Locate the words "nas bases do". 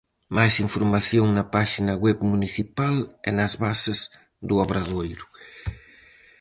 3.37-4.55